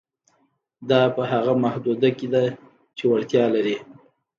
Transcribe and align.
دا 0.89 1.01
په 1.15 1.21
هغه 1.31 1.53
محدوده 1.63 2.09
کې 2.17 2.27
ده 2.33 2.43
چې 2.97 3.03
وړتیا 3.11 3.43
لري. 3.55 3.77